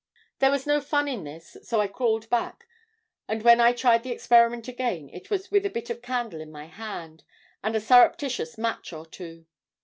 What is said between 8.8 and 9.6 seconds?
or two.